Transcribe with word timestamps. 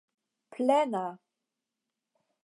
plena 0.51 1.03